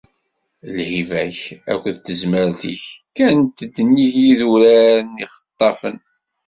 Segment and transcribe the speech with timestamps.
[0.75, 1.39] Lhiba-k
[1.73, 5.97] akked tezmert-ik kkant-d nnig yidurar n yixeṭṭafen.